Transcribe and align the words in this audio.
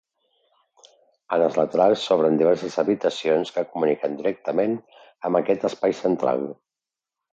En 1.35 1.43
els 1.47 1.59
laterals 1.59 2.05
s’obren 2.07 2.39
diverses 2.41 2.77
habitacions 2.83 3.53
que 3.59 3.65
comuniquen 3.75 4.17
directament 4.23 4.75
amb 5.29 5.41
aquest 5.41 5.69
espai 5.71 5.99
central. 6.01 6.43